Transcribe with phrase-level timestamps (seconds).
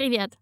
[0.00, 0.32] Привет!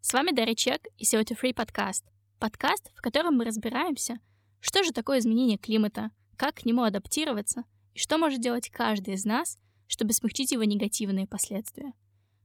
[0.00, 2.04] С вами Дарья Чек и CO2 Free подкаст.
[2.38, 4.20] Подкаст, в котором мы разбираемся,
[4.60, 9.24] что же такое изменение климата, как к нему адаптироваться и что может делать каждый из
[9.24, 9.58] нас,
[9.88, 11.94] чтобы смягчить его негативные последствия.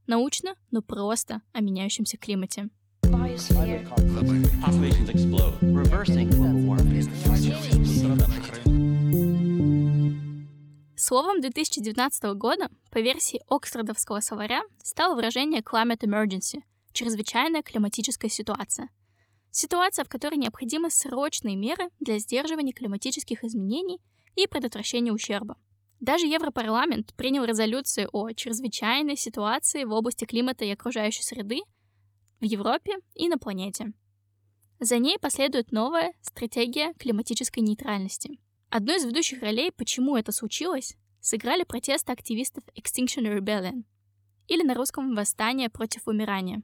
[0.07, 2.69] Научно, но просто о меняющемся климате.
[11.05, 16.61] Словом 2019 года по версии Оксфордовского словаря стало выражение climate emergency–
[16.93, 18.87] чрезвычайная климатическая ситуация.
[19.51, 23.99] Ситуация, в которой необходимы срочные меры для сдерживания климатических изменений
[24.37, 25.57] и предотвращения ущерба.
[25.99, 31.63] Даже Европарламент принял резолюцию о чрезвычайной ситуации в области климата и окружающей среды
[32.39, 33.91] в Европе и на планете.
[34.79, 38.39] За ней последует новая стратегия климатической нейтральности–
[38.75, 43.83] Одной из ведущих ролей, почему это случилось, сыграли протесты активистов Extinction Rebellion,
[44.47, 46.63] или на русском «Восстание против умирания».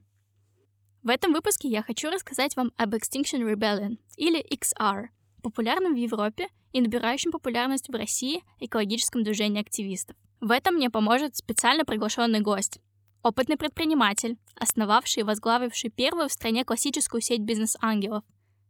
[1.04, 6.48] В этом выпуске я хочу рассказать вам об Extinction Rebellion, или XR, популярном в Европе
[6.72, 10.16] и набирающем популярность в России экологическом движении активистов.
[10.40, 12.80] В этом мне поможет специально приглашенный гость,
[13.22, 18.24] опытный предприниматель, основавший и возглавивший первую в стране классическую сеть бизнес-ангелов,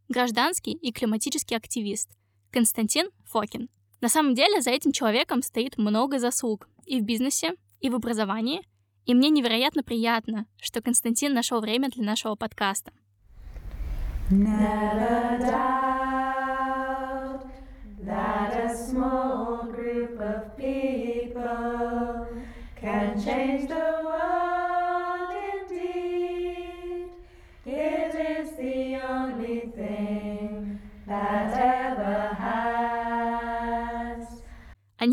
[0.09, 2.11] гражданский и климатический активист,
[2.51, 3.69] Константин Фокин.
[4.01, 8.61] На самом деле за этим человеком стоит много заслуг и в бизнесе, и в образовании,
[9.05, 12.91] и мне невероятно приятно, что Константин нашел время для нашего подкаста.
[22.81, 24.20] Can change the world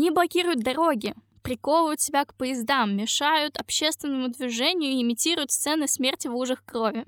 [0.09, 6.35] они блокируют дороги, приковывают себя к поездам, мешают общественному движению и имитируют сцены смерти в
[6.35, 7.05] лужах крови.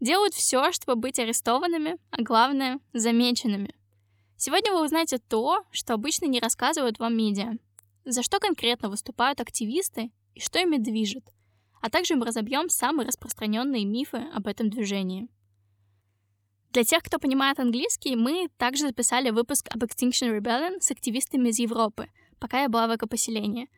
[0.00, 3.74] Делают все, чтобы быть арестованными, а главное— замеченными.
[4.36, 7.58] Сегодня вы узнаете то, что обычно не рассказывают вам медиа.
[8.04, 11.24] За что конкретно выступают активисты и что ими движет.
[11.80, 15.28] А также мы разобьем самые распространенные мифы об этом движении.
[16.72, 21.58] Для тех, кто понимает английский, мы также записали выпуск об Extinction Rebellion с активистами из
[21.58, 23.68] Европы, пока я была в экопоселении.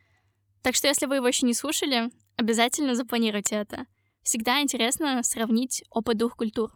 [0.63, 3.87] Так что если вы его еще не слушали, обязательно запланируйте это.
[4.23, 6.73] Всегда интересно сравнить опыт двух культур.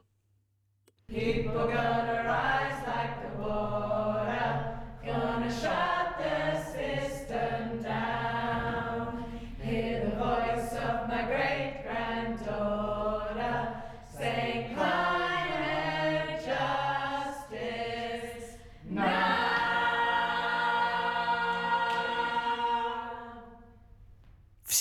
[1.09, 1.69] People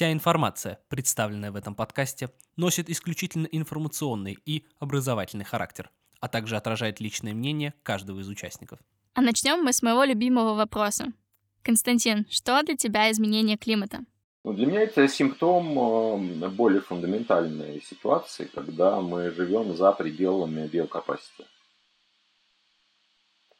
[0.01, 6.99] Вся информация, представленная в этом подкасте, носит исключительно информационный и образовательный характер, а также отражает
[6.99, 8.79] личное мнение каждого из участников.
[9.13, 11.13] А начнем мы с моего любимого вопроса.
[11.61, 13.99] Константин, что для тебя изменение климата?
[14.43, 21.45] Ну, для меня это симптом э, более фундаментальной ситуации, когда мы живем за пределами биокапасити.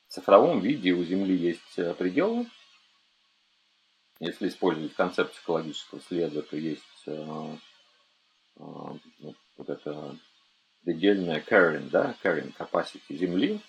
[0.08, 2.48] В цифровом виде у Земли есть э, пределы,
[4.22, 7.56] если использовать концепцию экологического следа, то есть э,
[8.58, 8.64] э,
[9.58, 10.16] вот это
[10.84, 13.60] предельная carrying, да, carrying capacity Земли.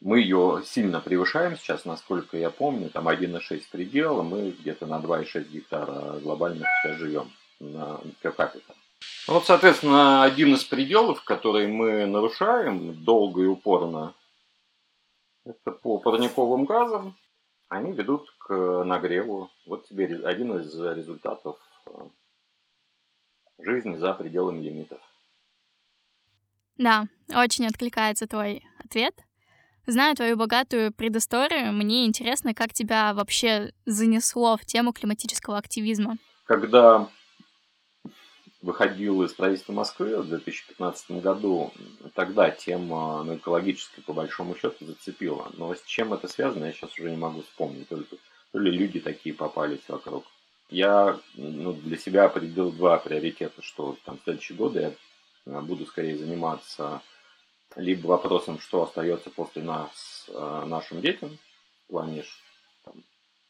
[0.00, 5.44] Мы ее сильно превышаем сейчас, насколько я помню, там 1,6 предела, мы где-то на 2,6
[5.48, 7.30] гектара глобально сейчас живем
[7.60, 8.74] на per capita.
[9.28, 14.14] Вот, соответственно, один из пределов, который мы нарушаем долго и упорно,
[15.44, 17.14] это по парниковым газам,
[17.70, 19.48] они ведут к нагреву.
[19.64, 22.08] Вот тебе один из результатов э,
[23.58, 25.00] жизни за пределами лимитов.
[26.76, 29.14] Да, очень откликается твой ответ.
[29.86, 36.16] Знаю твою богатую предысторию, мне интересно, как тебя вообще занесло в тему климатического активизма.
[36.44, 37.08] Когда
[38.62, 41.72] выходил из правительства Москвы в 2015 году,
[42.14, 45.50] тогда тема ну, экологическая по большому счету зацепила.
[45.56, 47.88] Но с чем это связано, я сейчас уже не могу вспомнить.
[47.88, 48.16] Только
[48.52, 50.24] то ли люди такие попались вокруг.
[50.68, 54.96] Я ну, для себя определил два приоритета, что там в следующие годы
[55.46, 57.02] я э, буду скорее заниматься
[57.76, 61.38] либо вопросом, что остается после нас э, нашим детям,
[61.88, 62.24] в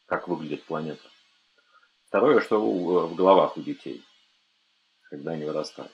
[0.06, 1.08] как выглядит планета.
[2.08, 4.02] Второе, что в головах у детей
[5.10, 5.92] когда они вырастают.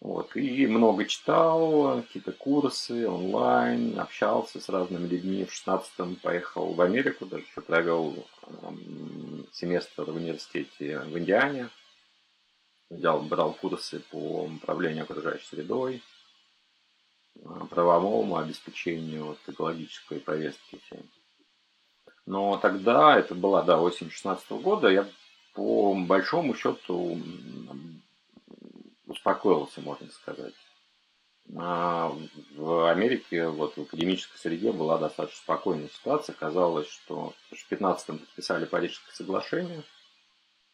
[0.00, 0.34] Вот.
[0.34, 5.44] И много читал, какие-то курсы онлайн, общался с разными людьми.
[5.44, 8.26] В 16-м поехал в Америку, даже еще провел
[9.52, 11.70] семестр в университете в Индиане.
[12.90, 16.02] взял, брал курсы по управлению окружающей средой,
[17.70, 20.80] правовому обеспечению вот, экологической повестки.
[22.26, 25.08] Но тогда, это была, да, осень 16 года, я
[25.54, 27.20] по большому счету
[29.22, 30.54] успокоился, можно сказать.
[31.56, 32.12] А
[32.54, 36.34] в Америке, вот в академической среде была достаточно спокойная ситуация.
[36.34, 39.82] Казалось, что в 15-м подписали Парижское соглашение,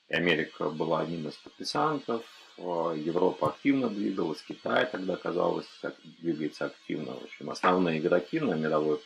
[0.08, 2.24] и Америка была одним из подписантов,
[2.58, 5.68] а Европа активно двигалась, Китай тогда, казалось,
[6.20, 7.14] двигается активно.
[7.14, 9.00] В общем, основные игроки на мировой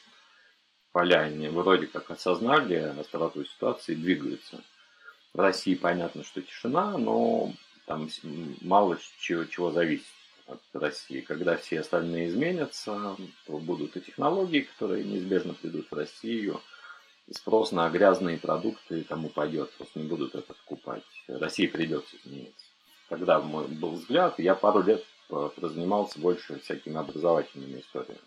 [0.93, 4.63] поляне вроде как осознали остроту ситуации и двигаются.
[5.33, 7.53] В России понятно, что тишина, но
[7.87, 8.09] там
[8.61, 10.07] мало чего, чего зависит
[10.47, 11.21] от России.
[11.21, 16.61] Когда все остальные изменятся, то будут и технологии, которые неизбежно придут в Россию,
[17.27, 21.05] и спрос на грязные продукты там упадет, просто не будут это покупать.
[21.29, 22.67] России придется измениться.
[23.09, 25.05] Тогда мой был взгляд, я пару лет
[25.57, 28.19] занимался больше всякими образовательными историями.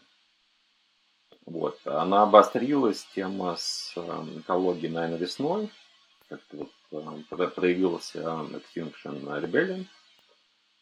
[1.45, 1.79] Вот.
[1.85, 5.69] Она обострилась, тема с эм, экологией, наверное, весной.
[6.27, 9.85] Как-то вот проявился Extinction Rebellion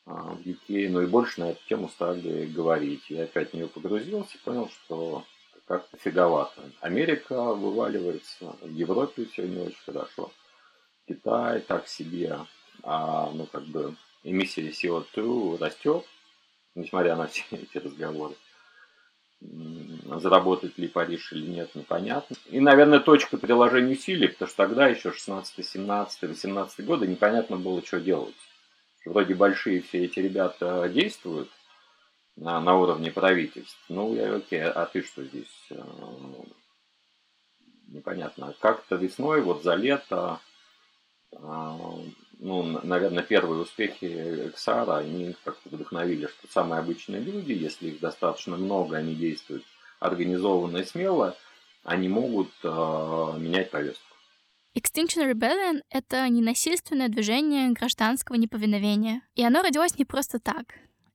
[0.05, 3.09] в UK, ну и больше на эту тему стали говорить.
[3.09, 5.25] Я опять в нее погрузился понял, что
[5.65, 6.61] как-то фиговато.
[6.81, 10.31] Америка вываливается, в Европе все не очень хорошо.
[11.07, 12.39] Китай так себе,
[12.83, 16.05] а ну как бы эмиссия CO2 растет,
[16.75, 18.35] несмотря на все эти разговоры.
[20.05, 22.35] Заработает ли Париж или нет, непонятно.
[22.49, 27.81] И, наверное, точка приложения усилий, потому что тогда еще 16, 17, 18 годы непонятно было,
[27.85, 28.35] что делать.
[29.05, 31.49] Вроде большие все эти ребята действуют
[32.35, 33.79] на, на уровне правительств.
[33.89, 35.67] Ну, я окей, а ты что здесь?
[35.69, 35.81] Э,
[37.87, 38.53] непонятно.
[38.59, 40.39] Как-то весной, вот за лето,
[41.31, 47.99] э, ну, наверное, первые успехи XR, они как-то вдохновили, что самые обычные люди, если их
[47.99, 49.63] достаточно много, они действуют
[50.03, 51.35] организованно и смело,
[51.83, 52.67] они могут э,
[53.39, 54.03] менять повестку.
[54.75, 59.21] Extinction Rebellion— это ненасильственное движение гражданского неповиновения.
[59.35, 60.65] И оно родилось не просто так.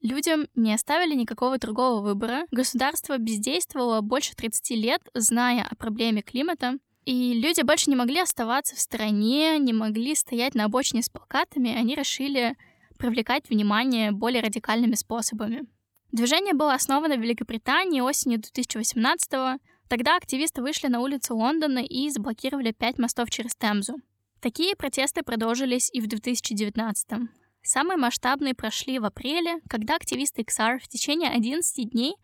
[0.01, 2.47] Людям не оставили никакого другого выбора.
[2.53, 8.77] Государство бездействовало больше 30 лет, зная о проблеме климата, и люди больше не могли оставаться
[8.77, 12.57] в стороне, не могли стоять на обочине с плакатами, они решили
[12.97, 15.67] привлекать внимание более радикальными способами.
[16.13, 19.59] Движение было основано в Великобритании осенью 2018 года.
[19.89, 23.97] Тогда активисты вышли на улицу Лондона и заблокировали пять мостов через Темзу.
[24.41, 27.29] Такие протесты продолжились и в 2019 -м.
[27.63, 32.17] Самые масштабные прошли в апреле, когда активисты XR в течение 11 дней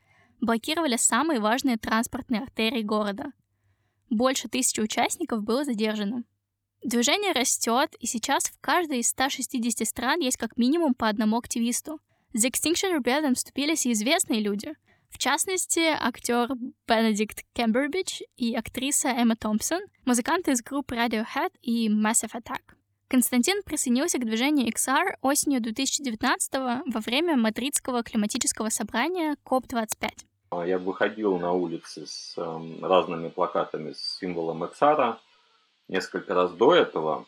[0.43, 3.33] блокировали самые важные транспортные артерии города—
[4.15, 6.23] больше тысячи участников было задержано.
[6.85, 11.99] Движение растет, и сейчас в каждой из 160 стран есть как минимум по одному активисту.
[12.37, 14.75] За Extinction Rebellion вступились и известные люди.
[15.09, 16.49] В частности, актер
[16.89, 22.75] Бенедикт Кембербич и актриса Эмма Томпсон, музыканты из группы Radiohead и Massive Attack.
[23.07, 26.55] Константин присоединился к движению XR осенью 2019
[26.93, 30.11] во время Мадридского климатического собрания COP25.
[30.51, 35.19] А, я выходил на улицы с эм, разными плакатами с символом XR
[35.87, 37.27] несколько раз до этого,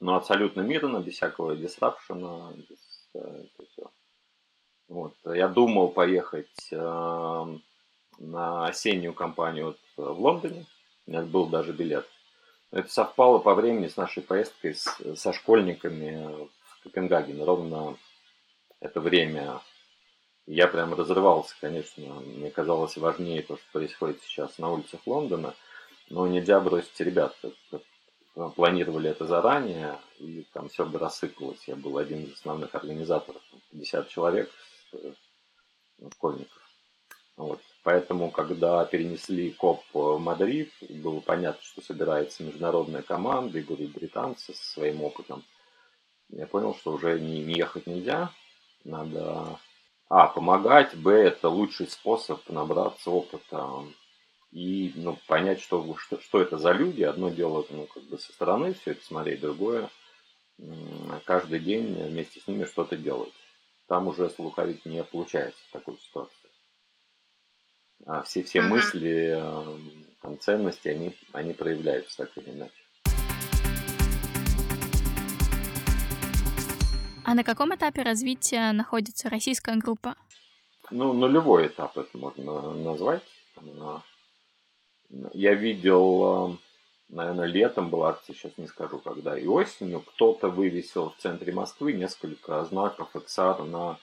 [0.00, 2.78] но абсолютно мирно, без всякого дисрапшена, без,
[3.14, 3.90] э, все.
[4.88, 5.14] Вот.
[5.24, 7.58] Я думал поехать э,
[8.18, 10.66] на осеннюю кампанию вот в Лондоне,
[11.06, 12.06] у меня был даже билет.
[12.70, 17.42] Это совпало по времени с нашей поездкой с, со школьниками в Копенгаген.
[17.42, 17.96] Ровно
[18.80, 19.60] это время
[20.46, 22.20] я прям разрывался, конечно.
[22.20, 25.54] Мне казалось важнее то, что происходит сейчас на улицах Лондона.
[26.10, 27.34] Но нельзя бросить ребят.
[28.34, 31.62] Планировали это заранее, и там все бы рассыпалось.
[31.68, 33.40] Я был один из основных организаторов.
[33.70, 34.50] 50 человек,
[34.92, 35.12] э,
[36.12, 36.62] школьников.
[37.36, 37.60] Вот.
[37.84, 44.52] Поэтому, когда перенесли COP в Мадрид, было понятно, что собирается международная команда и будут британцы
[44.52, 45.44] со своим опытом.
[46.30, 48.32] Я понял, что уже не, не ехать нельзя,
[48.84, 49.58] надо
[50.08, 53.84] а, помогать, б, это лучший способ набраться опыта
[54.54, 57.02] и ну, понять, что, что, что это за люди.
[57.02, 59.90] Одно дело ну, как бы со стороны все это смотреть, другое
[61.24, 63.32] каждый день вместе с ними что-то делать.
[63.88, 66.32] Там уже слуховить не получается в такой ситуации.
[68.06, 69.42] А все, все мысли,
[70.20, 72.72] там, ценности, они, они проявляются так или иначе.
[77.26, 80.16] А на каком этапе развития находится российская группа?
[80.90, 83.22] Ну, нулевой этап это можно назвать.
[85.32, 86.58] Я видел
[87.08, 91.92] наверное, летом была акция, сейчас не скажу когда, и осенью кто-то вывесил в центре Москвы
[91.92, 93.98] несколько знаков XR на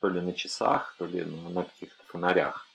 [0.00, 2.66] то ли на часах, то ли на, на каких-то фонарях.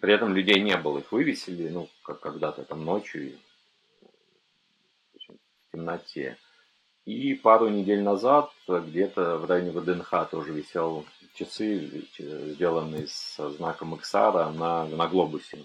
[0.00, 3.38] При этом людей не было, их вывесили, ну, как когда-то там ночью,
[5.14, 6.36] в темноте.
[7.04, 14.52] И пару недель назад где-то в районе ВДНХ тоже висел часы, сделанные с знаком XR
[14.54, 15.64] на, на глобусе.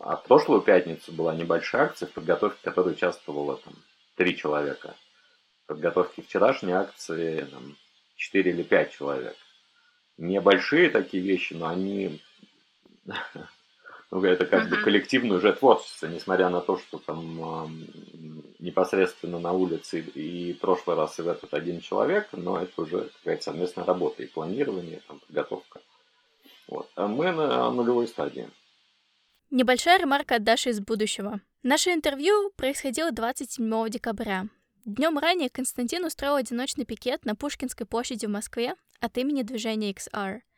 [0.00, 3.74] А в прошлую пятницу была небольшая акция, в подготовке которой участвовало там
[4.16, 4.94] три человека.
[5.64, 7.76] В подготовке вчерашней акции там,
[8.16, 9.36] 4 или 5 человек.
[10.18, 12.20] Небольшие такие вещи, но они
[14.10, 17.76] ну, это как бы коллективное уже творчество, несмотря на то, что там
[18.58, 23.42] непосредственно на улице и прошлый раз и в этот один человек, но это уже какая-то
[23.42, 25.80] совместная работа и планирование, там, подготовка.
[26.68, 26.88] Вот.
[26.94, 28.48] А мы на нулевой стадии.
[29.56, 31.40] Небольшая ремарка от Даши из будущего.
[31.62, 34.48] Наше интервью происходило 27 декабря.
[34.84, 40.40] Днем ранее Константин устроил одиночный пикет на Пушкинской площади в Москве от имени движения XR–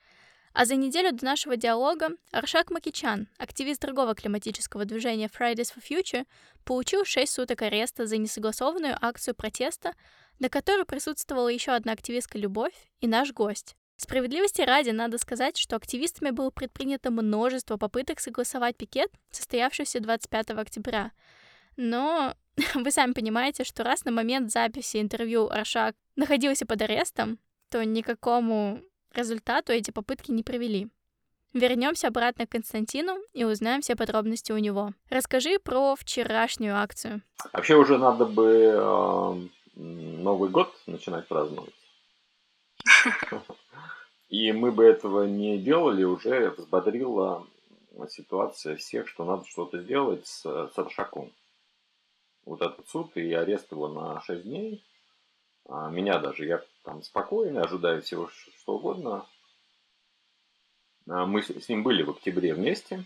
[0.54, 6.24] а за неделю до нашего диалога Аршак Макичан, активист другого климатического движения Fridays for Future,
[6.64, 9.92] получил 6 суток ареста за несогласованную акцию протеста,
[10.38, 13.76] на которой присутствовала еще одна активистка Любовь и наш гость.
[13.96, 21.12] Справедливости ради надо сказать, что активистами было предпринято множество попыток согласовать пикет, состоявшийся 25 октября.
[21.76, 22.34] Но
[22.74, 27.38] вы сами понимаете, что раз на момент записи интервью Аршак находился под арестом,
[27.70, 28.82] то никакому
[29.14, 30.88] результату эти попытки не привели.
[31.54, 34.92] Вернемся обратно к Константину и узнаем все подробности у него.
[35.08, 37.22] Расскажи про вчерашнюю акцию.
[37.54, 41.72] Вообще уже надо бы э, Новый год начинать праздновать.
[44.28, 47.46] И мы бы этого не делали, уже взбодрила
[48.08, 50.86] ситуация всех, что надо что-то сделать с, с.
[52.44, 54.84] Вот этот суд и арест его на 6 дней.
[55.68, 59.26] А меня даже, я там спокойно, ожидаю всего что угодно.
[61.08, 63.04] А мы с ним были в октябре вместе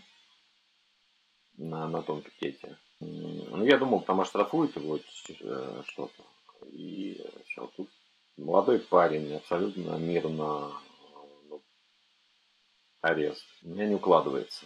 [1.57, 2.77] на, на том пикете.
[2.99, 6.23] Ну, я думал, там оштрафуют его э, что-то.
[6.67, 7.89] И все, тут
[8.37, 10.71] молодой парень, абсолютно мирно
[13.01, 13.45] арест.
[13.63, 14.65] У меня не укладывается.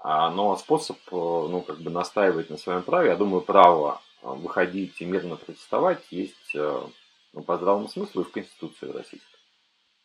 [0.00, 5.00] А, но способ, э, ну, как бы настаивать на своем праве, я думаю, право выходить
[5.00, 6.86] и мирно протестовать есть э,
[7.32, 9.38] ну, по здравому смыслу и в Конституции российской.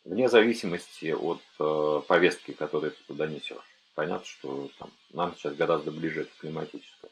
[0.04, 3.56] Вне зависимости от э, повестки, которую ты туда несешь.
[3.94, 7.10] Понятно, что там, нам сейчас гораздо ближе к климатической.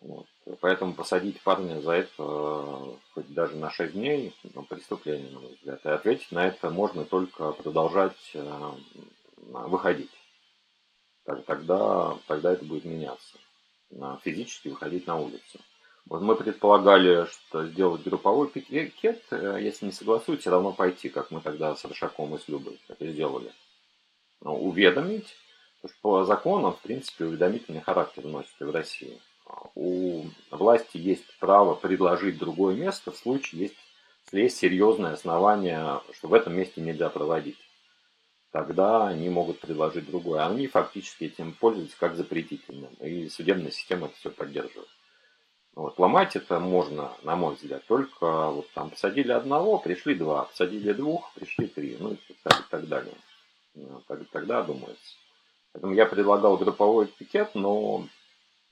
[0.00, 0.26] Вот.
[0.60, 5.54] Поэтому посадить парня за это, э, хоть даже на 6 дней, ну, преступление, на мой
[5.54, 5.84] взгляд.
[5.84, 8.72] И ответить на это можно только продолжать э,
[9.36, 10.10] выходить.
[11.46, 13.36] Тогда, тогда это будет меняться.
[14.22, 15.60] Физически выходить на улицу.
[16.06, 21.30] Вот мы предполагали, что сделать групповой пикет, э, если не согласуют, все равно пойти, как
[21.30, 23.52] мы тогда с Рашаком и с Любой это сделали.
[24.40, 25.36] Но уведомить,
[25.82, 29.20] потому что по законам, в принципе, уведомительный характер носит и в России.
[29.74, 33.76] У власти есть право предложить другое место в случае, есть,
[34.26, 37.58] если есть серьезное основание, что в этом месте нельзя проводить.
[38.52, 40.44] Тогда они могут предложить другое.
[40.44, 42.92] Они фактически этим пользуются как запретительным.
[42.94, 44.88] И судебная система это все поддерживает.
[45.74, 50.92] Вот, ломать это можно, на мой взгляд, только вот там посадили одного, пришли два, посадили
[50.92, 53.14] двух, пришли три, ну и так, так далее.
[53.74, 54.02] Ну,
[54.32, 55.16] тогда думается.
[55.72, 58.08] Поэтому я предлагал групповой пикет, но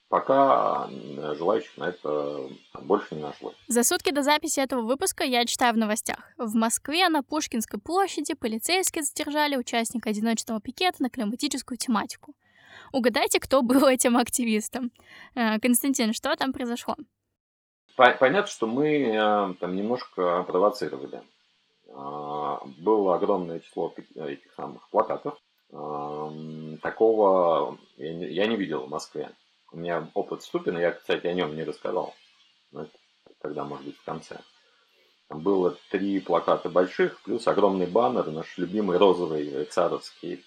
[0.09, 0.89] пока
[1.35, 2.49] желающих на это
[2.83, 3.55] больше не нашлось.
[3.69, 6.33] За сутки до записи этого выпуска я читаю в новостях.
[6.39, 12.35] В Москве на Пушкинской площади полицейские задержали участника одиночного пикета на климатическую тематику.
[12.93, 14.91] Угадайте, кто был этим активистом.
[15.35, 16.97] Э, Константин, что там произошло?
[17.97, 21.23] Понятно, что мы э, там немножко провоцировали.
[22.79, 25.39] Было огромное число этих самых плакатов.
[26.83, 29.31] Такого я не видел в Москве.
[29.71, 32.15] У меня опыт Ступина, я, кстати, о нем не рассказал.
[32.73, 32.87] Но
[33.41, 34.41] тогда, может быть, в конце.
[35.29, 40.45] Там было три плаката больших, плюс огромный баннер, наш любимый розовый царовский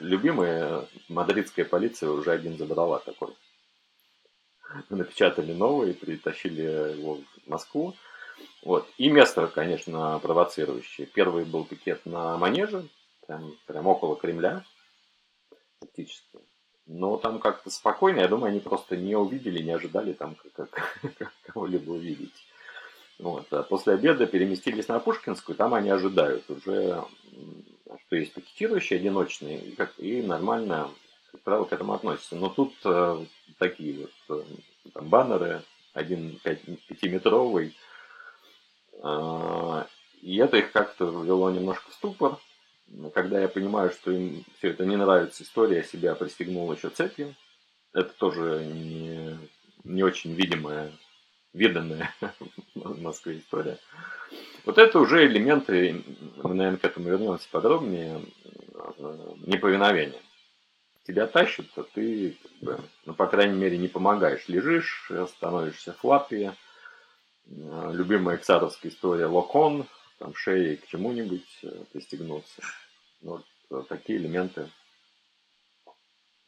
[0.00, 3.34] Любимая мадридская полиция уже один забрала такой.
[4.88, 7.94] Напечатали новый, притащили его в Москву.
[8.62, 8.88] Вот.
[8.98, 11.06] И место, конечно, провоцирующее.
[11.06, 12.88] Первый был пикет на Манеже,
[13.26, 14.64] прям, прям около Кремля,
[15.80, 16.38] фактически.
[16.86, 21.32] Но там как-то спокойно, я думаю, они просто не увидели, не ожидали там как, как,
[21.46, 22.46] кого-либо увидеть.
[23.18, 23.50] Вот.
[23.52, 27.04] А после обеда переместились на Пушкинскую, там они ожидают уже
[28.06, 30.90] что есть пакетирующие одиночные, и, как, и нормально,
[31.32, 32.36] как правило, к этому относятся.
[32.36, 33.24] Но тут э,
[33.58, 34.46] такие вот
[34.92, 35.62] там, баннеры,
[35.92, 36.38] один
[36.88, 37.76] пятиметровый.
[39.02, 39.86] А,
[40.22, 42.38] и это их как-то ввело немножко в ступор.
[43.12, 47.34] Когда я понимаю, что им все это не нравится, история, я себя пристегнул еще цепью.
[47.92, 49.38] Это тоже не,
[49.84, 50.92] не очень видимая,
[51.52, 52.14] виданная
[52.74, 53.78] в Москве история.
[54.64, 56.04] Вот это уже элементы,
[56.42, 58.24] мы, наверное, к этому вернемся подробнее,
[59.46, 60.20] неповиновения.
[61.06, 64.48] Тебя тащат, а ты, ну, по крайней мере, не помогаешь.
[64.48, 66.52] Лежишь, становишься флаппи.
[67.46, 69.86] Любимая ксаровская история Локон,
[70.18, 72.62] там шеей к чему-нибудь э, пристегнуться.
[73.24, 74.70] Вот э, такие элементы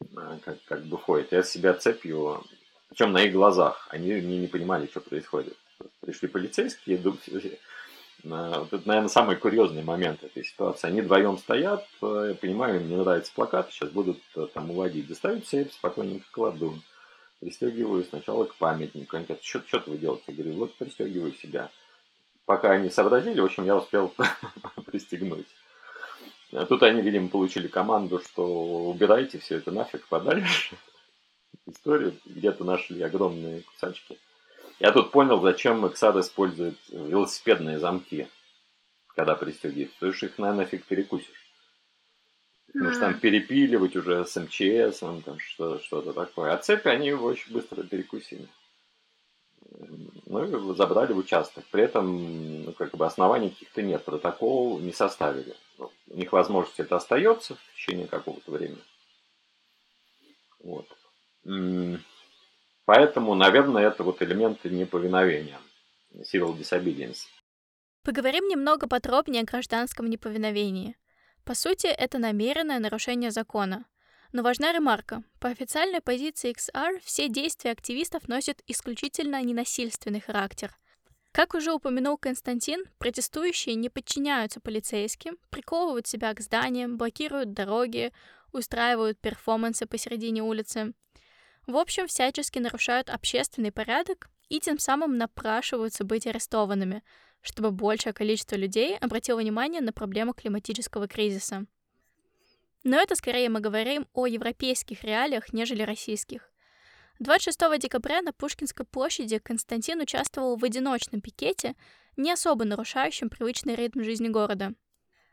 [0.00, 1.32] э, как, как бы входят.
[1.32, 2.44] Я себя цепью,
[2.88, 5.56] причем на их глазах, они не, не понимали, что происходит.
[6.00, 10.88] Пришли полицейские, вот это, наверное, самый курьезный момент этой ситуации.
[10.88, 14.18] Они вдвоем стоят, я понимаю, им не нравится плакат, сейчас будут
[14.54, 15.06] там уводить.
[15.06, 16.80] Достают цепь, спокойненько кладу.
[17.40, 19.16] Пристегиваю сначала к памятнику.
[19.16, 20.24] Они говорят, что, что вы делаете?
[20.28, 21.70] Я говорю, вот пристегиваю себя
[22.46, 24.14] пока они сообразили, в общем, я успел
[24.86, 25.46] пристегнуть.
[26.56, 30.76] А тут они, видимо, получили команду, что убирайте все это нафиг подальше.
[31.66, 34.18] Историю где-то нашли огромные кусачки.
[34.78, 38.28] Я тут понял, зачем XAD использует велосипедные замки,
[39.14, 39.92] когда пристегивает.
[39.94, 41.46] Потому что их, наверное, фиг перекусишь.
[42.72, 46.52] Потому что там перепиливать уже с МЧС, там что-то такое.
[46.52, 48.48] А цепи они его очень быстро перекусили
[50.26, 51.64] ну, забрали в участок.
[51.70, 55.54] При этом ну, как бы оснований каких-то нет, протокол не составили.
[55.78, 58.82] Ну, у них возможность это остается в течение какого-то времени.
[60.60, 60.86] Вот.
[62.84, 65.58] Поэтому, наверное, это вот элементы неповиновения,
[66.14, 67.26] civil disobedience.
[68.02, 70.96] Поговорим немного подробнее о гражданском неповиновении.
[71.44, 73.84] По сути, это намеренное нарушение закона–
[74.32, 75.22] но важна ремарка.
[75.40, 80.76] По официальной позиции XR все действия активистов носят исключительно ненасильственный характер.
[81.36, 88.10] Как уже упомянул Константин, протестующие не подчиняются полицейским, приковывают себя к зданиям, блокируют дороги,
[88.52, 90.94] устраивают перформансы посередине улицы.
[91.66, 97.02] В общем, всячески нарушают общественный порядок и тем самым напрашиваются быть арестованными,
[97.42, 101.66] чтобы большее количество людей обратило внимание на проблему климатического кризиса.
[102.82, 106.50] Но это скорее мы говорим о европейских реалиях, нежели российских.
[107.18, 111.74] 26 декабря на Пушкинской площади Константин участвовал в одиночном пикете,
[112.16, 114.72] не особо нарушающем привычный ритм жизни города.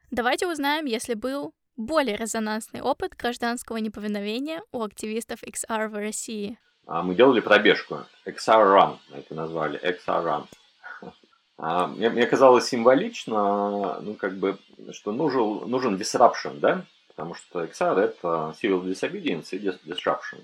[0.10, 6.58] Давайте узнаем, если был более резонансный опыт гражданского неповиновения у активистов XR в России.
[6.86, 8.06] А, мы делали пробежку.
[8.26, 9.80] XR Run, это назвали.
[9.80, 10.46] XR Run.
[11.58, 14.58] А, мне, мне казалось символично, ну, как бы,
[14.92, 16.86] что нужен, нужен disruption, да?
[17.10, 20.44] Потому что XR это Civil Disobedience и Disruption.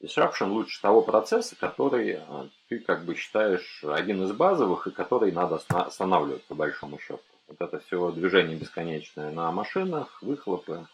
[0.00, 5.30] Disruption лучше того процесса, который а, ты как бы считаешь один из базовых и который
[5.32, 7.22] надо останавливать по большому счету.
[7.48, 10.86] Вот это все движение бесконечное на машинах, выхлопы,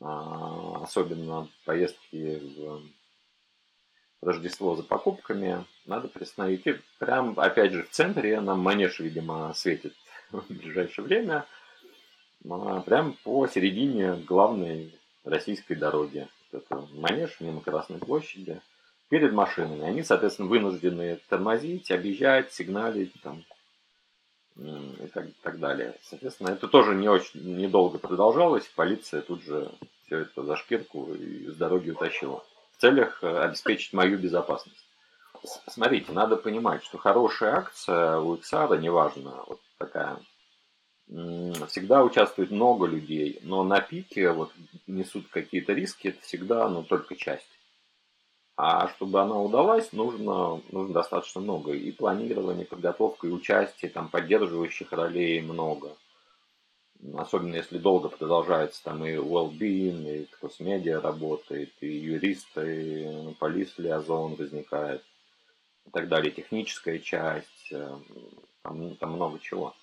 [0.00, 2.82] а, особенно поездки в
[4.22, 6.66] Рождество за покупками, надо приостановить.
[6.66, 9.94] И прям, опять же, в центре нам манеж, видимо, светит
[10.30, 11.46] в ближайшее время–
[12.48, 16.28] а, прям по середине главной российской дороги.
[16.56, 18.60] Это манеж мимо Красной площади
[19.08, 19.84] перед машинами.
[19.84, 23.44] Они, соответственно, вынуждены тормозить, объезжать, сигналить там,
[24.56, 25.94] и так, так далее.
[26.02, 28.66] Соответственно, это тоже не очень недолго продолжалось.
[28.74, 29.70] Полиция тут же
[30.06, 32.42] все это за шкирку и с дороги утащила.
[32.76, 34.84] В целях э, обеспечить мою безопасность.
[35.68, 40.18] Смотрите, надо понимать, что хорошая акция у XR, неважно, вот такая
[41.08, 44.52] всегда участвует много людей, но на пике вот
[44.86, 47.46] несут какие-то риски, это всегда, ну, только часть.
[48.56, 51.72] А чтобы она удалась, нужно, нужно достаточно много.
[51.72, 55.94] И планирования, подготовка, и участие, там, поддерживающих ролей много.
[57.14, 64.36] Особенно если долго продолжается там и well-being, и кросс-медиа работает, и юристы, и полис лиазон
[64.36, 65.04] возникает,
[65.86, 66.32] и так далее.
[66.32, 67.98] Техническая часть, э,
[68.62, 69.74] там, там много чего.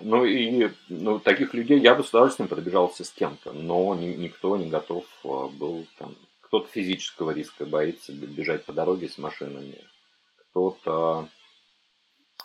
[0.00, 4.56] Ну и ну, таких людей я бы с удовольствием пробежался с кем-то, но ни, никто
[4.56, 6.14] не готов а, был там.
[6.42, 9.84] Кто-то физического риска боится бежать по дороге с машинами,
[10.50, 11.28] кто-то...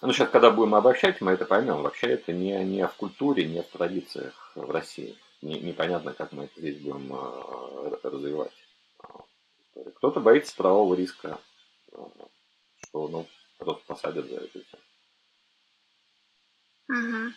[0.01, 1.83] Ну, сейчас, когда будем обобщать, мы это поймем.
[1.83, 5.15] Вообще это не, не в культуре, не в традициях в России.
[5.41, 8.51] Не, непонятно, как мы это здесь будем uh, развивать.
[9.95, 11.39] Кто-то боится правового риска,
[11.89, 14.77] что ну, просто посадят за это все.
[16.91, 17.33] Угу.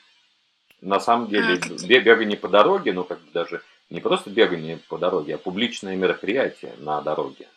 [0.80, 4.98] На самом деле, а, бегание по дороге, ну как бы даже не просто бегание по
[4.98, 7.48] дороге, а публичное мероприятие на дороге.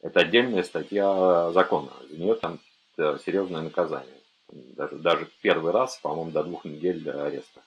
[0.00, 1.92] Это отдельная статья закона.
[2.10, 2.58] За нее там
[2.98, 4.18] э, серьезное наказание.
[4.48, 7.62] Даже, даже первый раз, по-моему, до двух недель ареста.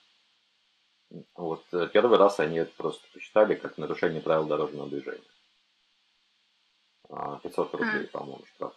[1.35, 5.21] Вот э, первый раз они это просто посчитали как нарушение правил дорожного движения.
[7.07, 8.73] 500 а, рублей, по-моему, штраф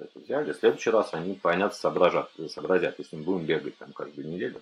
[0.00, 0.52] это взяли.
[0.52, 4.60] В следующий раз они, понятно, соображат, сообразят, если мы будем бегать там каждую неделю.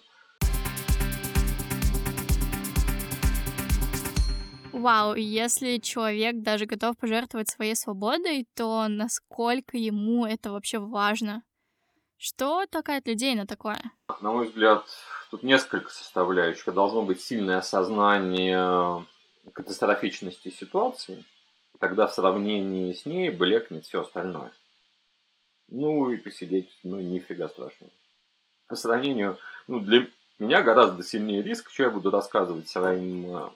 [4.72, 11.42] Вау, если человек даже готов пожертвовать своей свободой, то насколько ему это вообще важно?
[12.16, 13.80] Что толкает людей на такое?
[14.20, 14.84] На мой взгляд,
[15.30, 16.72] тут несколько составляющих.
[16.72, 19.04] Должно быть сильное осознание
[19.52, 21.24] катастрофичности ситуации,
[21.78, 24.52] тогда в сравнении с ней блекнет все остальное.
[25.74, 27.90] Ну и посидеть, ну нифига страшного.
[28.66, 30.06] По сравнению, ну для
[30.38, 33.50] меня гораздо сильнее риск, что я буду рассказывать своим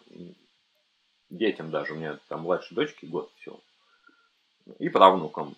[1.29, 3.61] детям даже, у меня там младшей дочке год всего,
[4.79, 5.57] и правнукам,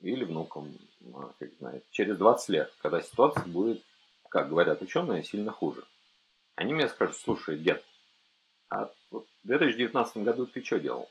[0.00, 0.72] или внукам,
[1.12, 3.82] а, как знает, через 20 лет, когда ситуация будет,
[4.30, 5.84] как говорят ученые, сильно хуже.
[6.54, 7.84] Они мне скажут, слушай, дед,
[8.70, 11.10] а в 2019 году ты что делал?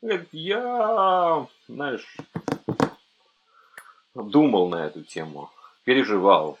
[0.00, 2.16] Говорит, я, знаешь,
[4.22, 5.50] думал на эту тему,
[5.84, 6.58] переживал.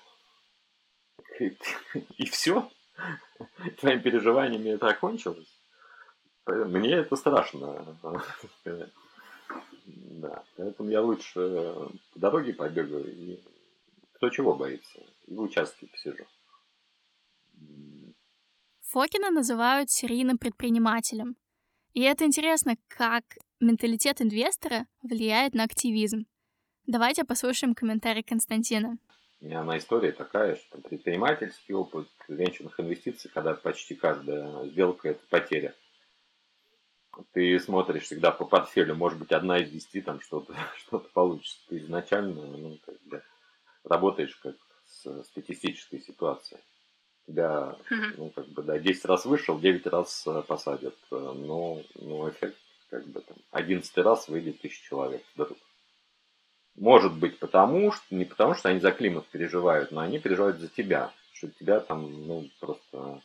[2.18, 2.68] И все?
[3.80, 5.48] Твоими переживаниями это окончилось?
[6.46, 7.96] Мне это страшно.
[9.84, 11.34] Да, поэтому я лучше
[12.12, 13.40] по дороге побегаю и
[14.14, 15.00] кто чего боится.
[15.26, 16.26] И в участке посижу.
[18.80, 21.36] Фокина называют серийным предпринимателем.
[21.92, 23.24] И это интересно, как
[23.60, 26.26] менталитет инвестора влияет на активизм.
[26.88, 28.98] Давайте послушаем комментарий Константина.
[29.40, 35.20] У меня она история такая, что предпринимательский опыт венчурных инвестиций, когда почти каждая сделка– это
[35.30, 35.74] потеря–
[37.32, 41.58] ты смотришь всегда по портфелю, может быть, одна из десяти там что-то что получится.
[41.68, 43.22] Ты изначально ну, как бы,
[43.84, 46.60] работаешь как с статистической ситуацией.
[47.26, 47.76] Тебя,
[48.16, 50.96] ну, как бы, да, 10 раз вышел, 9 раз э, посадят.
[51.10, 52.56] Э, но, ну, эффект,
[52.88, 55.58] как бы, там, 11 раз выйдет тысяча человек вдруг.
[56.78, 60.68] Может быть, потому что, не потому что они за климат переживают, но они переживают за
[60.68, 61.12] тебя.
[61.32, 63.20] Что тебя там, ну, просто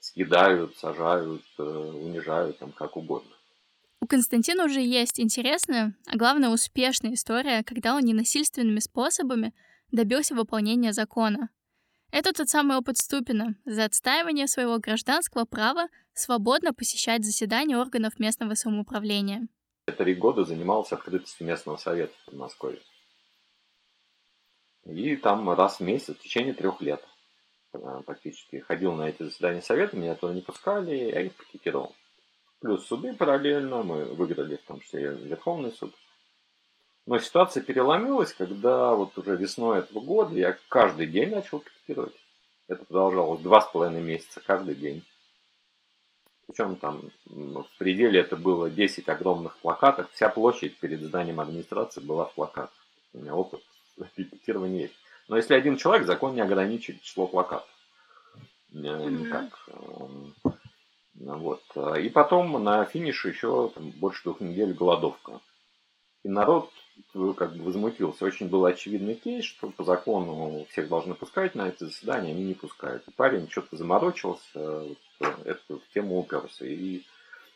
[0.00, 3.30] съедают, сажают, э, унижают, там как угодно.
[4.00, 9.54] У Константина уже есть интересная, а главное успешная история, когда он ненасильственными способами
[9.90, 11.50] добился выполнения закона.
[12.10, 18.54] Это тот самый опыт Ступина за отстаивание своего гражданского права свободно посещать заседания органов местного
[18.54, 19.48] самоуправления.
[19.92, 22.80] Три года занимался открытостью местного совета в Москве.
[24.84, 27.04] И там раз в месяц в течение трех лет
[28.06, 31.94] практически ходил на эти заседания совета, меня туда не пускали, я их пикетировал.
[32.60, 35.94] Плюс суды параллельно, мы выиграли в том числе Верховный суд.
[37.06, 42.14] Но ситуация переломилась, когда вот уже весной этого года я каждый день начал пикетировать.
[42.66, 45.04] Это продолжалось два с половиной месяца каждый день.
[46.48, 50.10] Причем там в пределе это было 10 огромных плакатов.
[50.12, 52.74] Вся площадь перед зданием администрации была в плакатах.
[53.12, 53.62] У меня опыт
[54.16, 54.94] пикетирования есть.
[55.28, 57.68] Но если один человек, закон не ограничит число плакатов.
[58.70, 59.68] Никак.
[59.68, 60.34] Эм,
[61.14, 61.62] вот.
[62.00, 65.40] И потом на финише еще там, больше двух недель голодовка.
[66.28, 66.70] И народ
[67.38, 68.26] как бы возмутился.
[68.26, 72.52] Очень был очевидный кейс, что по закону всех должны пускать на это заседание, они не
[72.52, 73.02] пускают.
[73.08, 74.94] И парень что-то заморочился, э,
[75.46, 76.66] эту тему уперся.
[76.66, 77.00] И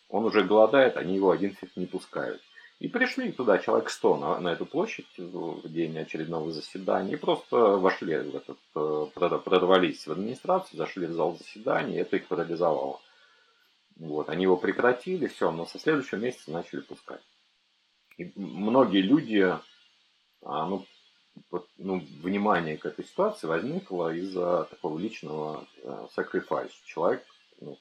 [0.09, 2.41] он уже голодает, они его один фиг не пускают.
[2.79, 7.57] И пришли туда человек 100 на, на эту площадь в день очередного заседания и просто
[7.77, 9.07] вошли в этот, э,
[9.45, 13.03] прорвались в администрацию, зашли в зал заседания, и это их парализовало.
[13.97, 17.21] Вот, они его прекратили, все, но со следующего месяца начали пускать.
[18.19, 19.59] И многие люди,
[20.43, 20.87] а, ну,
[21.51, 26.73] вот, ну, внимание к этой ситуации возникло из-за такого личного э, sacrifice.
[26.85, 27.25] Человек
[27.61, 27.79] ну,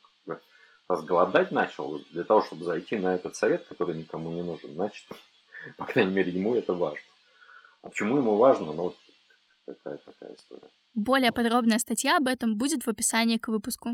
[0.87, 5.05] разголодать начал для того, чтобы зайти на этот совет, который никому не нужен, значит,
[5.77, 6.99] по крайней мере, ему это важно.
[7.81, 8.93] А почему ему важно, ну,
[9.65, 10.69] такая такая история.
[10.93, 13.91] Более подробная статья об этом будет в описании к выпуску.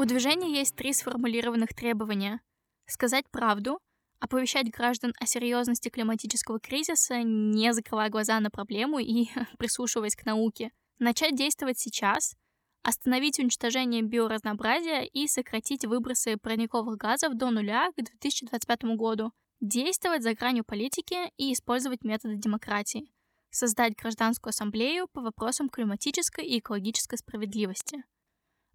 [0.00, 2.40] У движения есть три сформулированных требования.
[2.86, 3.78] Сказать правду,
[4.18, 9.26] оповещать граждан о серьезности климатического кризиса, не закрывая глаза на проблему и
[9.58, 12.34] прислушиваясь к науке, начать действовать сейчас,
[12.82, 20.32] остановить уничтожение биоразнообразия и сократить выбросы парниковых газов до нуля к 2025 году, действовать за
[20.32, 23.12] гранью политики и использовать методы демократии,
[23.50, 28.02] создать гражданскую ассамблею по вопросам климатической и экологической справедливости.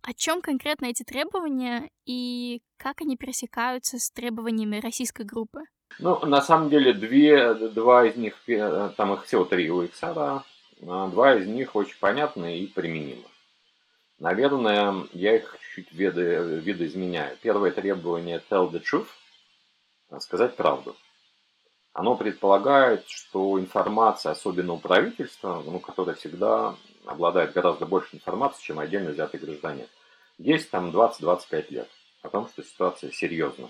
[0.07, 5.61] О чем конкретно эти требования и как они пересекаются с требованиями российской группы?
[5.97, 10.43] Ну, на самом деле, две, два из них, э, там их всего три у XR,
[10.87, 13.23] а два из них очень понятны и применимы.
[14.19, 17.35] Наверное, я их чуть-чуть виды, видоизменяю.
[17.41, 19.07] Первое требование tell the truth,
[20.19, 20.95] сказать правду.
[21.93, 26.75] Оно предполагает, что информация, особенно у правительства, ну, которое всегда
[27.07, 29.87] обладает гораздо больше информации, чем отдельно взятый гражданин,
[30.37, 31.89] есть там 20-25 лет
[32.21, 33.69] о том, что ситуация серьезная.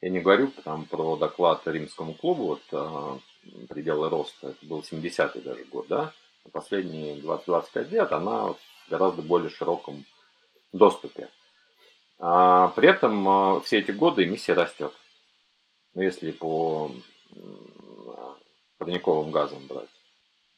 [0.00, 3.18] Я не говорю там про доклад Римскому клубу, вот а,
[3.68, 6.12] пределы роста, это был 70-й даже год, да,
[6.52, 10.04] последние 20-25 лет она в гораздо более широком
[10.72, 11.28] доступе.
[12.18, 14.92] А при этом а, все эти годы эмиссия растет.
[15.94, 16.90] Ну, если по
[18.78, 19.88] парниковым газам брать.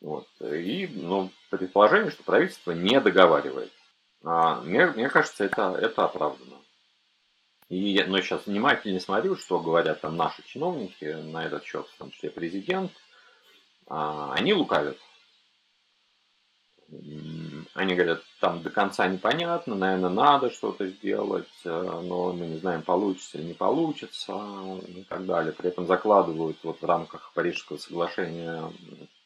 [0.01, 0.29] Вот.
[0.41, 3.73] И ну, предположение, что правительство не договаривает.
[4.23, 6.57] А, мне, мне кажется, это, это оправдано.
[7.69, 12.11] И но сейчас внимательно смотрю, что говорят там наши чиновники на этот счет, в том
[12.11, 12.93] числе президент.
[13.87, 14.97] А, они лукавят.
[17.75, 22.81] Они говорят, там до конца непонятно, наверное, надо что-то сделать, э, но мы не знаем,
[22.81, 24.33] получится или не получится
[24.87, 25.53] и так далее.
[25.53, 28.73] При этом закладывают вот в рамках Парижского соглашения,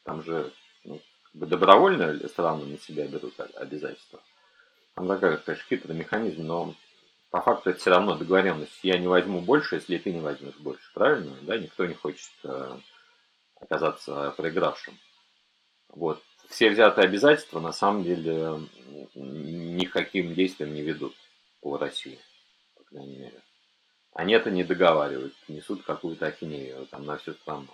[0.03, 0.51] там же
[1.43, 4.21] бы добровольно страны на себя берут обязательства.
[4.95, 6.75] Там такая, конечно, хитрый механизм, но
[7.31, 8.79] по факту это все равно договоренность.
[8.83, 10.83] Я не возьму больше, если ты не возьмешь больше.
[10.93, 11.35] Правильно?
[11.41, 12.77] Да, никто не хочет э,
[13.59, 14.97] оказаться проигравшим.
[15.89, 18.59] Вот все взятые обязательства на самом деле
[19.15, 21.15] никаким действием не ведут
[21.61, 22.19] по России,
[22.75, 23.41] по крайней мере.
[24.13, 27.67] Они это не договаривают, несут какую-то ахинею там на всю страну.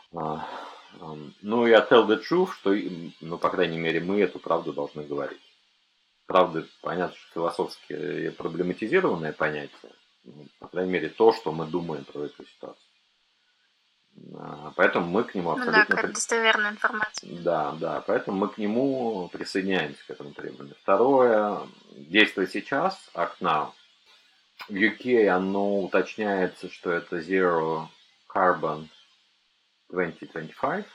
[1.41, 2.75] Ну и от tell the truth, что,
[3.21, 5.41] ну, по крайней мере, мы эту правду должны говорить.
[6.25, 9.91] Правда, понятно, что философски проблематизированное понятие,
[10.23, 12.85] ну, по крайней мере, то, что мы думаем про эту ситуацию.
[14.35, 15.85] А, поэтому мы к нему абсолютно...
[15.89, 17.41] Ну да, как достоверная информация.
[17.41, 20.75] Да, да, поэтому мы к нему присоединяемся к этому требованию.
[20.81, 23.71] Второе, действие сейчас, act now.
[24.67, 27.87] В UK оно уточняется, что это Zero
[28.27, 28.87] Carbon
[29.89, 30.85] 2025,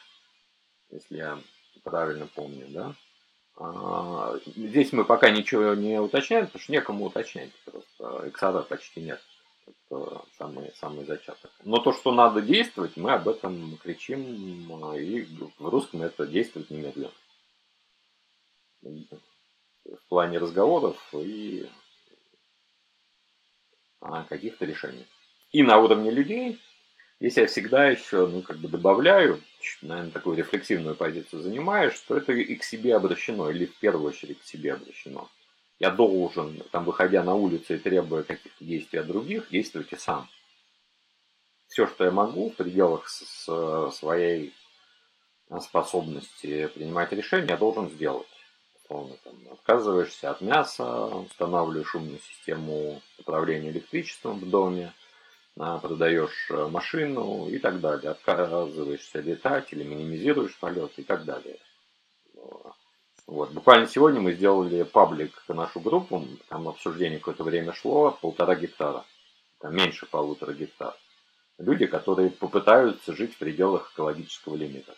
[0.90, 1.38] если я
[1.82, 2.94] правильно помню, да.
[3.56, 9.20] А, здесь мы пока ничего не уточняем, потому что некому уточнять, просто XR почти нет.
[9.66, 11.50] Это самый, самый зачаток.
[11.62, 14.20] Но то, что надо действовать, мы об этом кричим,
[14.94, 15.24] и
[15.58, 17.12] в русском это действовать немедленно.
[18.82, 21.68] В плане разговоров и
[24.00, 25.06] а, каких-то решений.
[25.52, 26.60] И на уровне людей,
[27.20, 29.40] если я всегда еще, ну, как бы добавляю,
[29.82, 34.40] наверное, такую рефлексивную позицию занимаю, что это и к себе обращено, или в первую очередь
[34.40, 35.28] к себе обращено
[35.80, 40.28] я должен, там, выходя на улицу и требуя каких-то действий от других, действовать и сам.
[41.66, 44.54] Все, что я могу в пределах своей
[45.60, 48.28] способности принимать решения, я должен сделать.
[48.82, 54.92] Условно, там, отказываешься от мяса, устанавливаешь умную систему управления электричеством в доме,
[55.56, 58.10] продаешь э, машину и так далее.
[58.10, 61.58] Отказываешься летать или минимизируешь полет и так далее.
[63.26, 63.52] Вот.
[63.52, 69.04] Буквально сегодня мы сделали паблик нашу группу, там обсуждение какое-то время шло, полтора гектара,
[69.60, 70.94] там меньше полутора гектар.
[71.58, 74.94] Люди, которые попытаются жить в пределах экологического лимита.